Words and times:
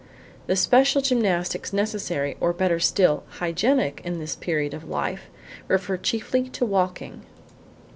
The 0.47 0.55
special 0.55 0.99
gymnastics 1.03 1.71
necessary, 1.71 2.35
or, 2.39 2.53
better 2.53 2.79
still, 2.79 3.21
hygienic, 3.37 4.01
in 4.03 4.17
this 4.17 4.35
period 4.35 4.73
of 4.73 4.89
life, 4.89 5.29
refer 5.67 5.95
chiefly 5.97 6.49
to 6.49 6.65
walking. 6.65 7.21